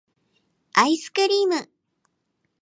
[0.73, 1.69] アイスクリーム